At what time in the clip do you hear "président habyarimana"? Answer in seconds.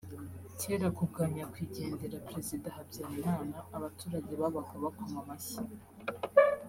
2.27-3.57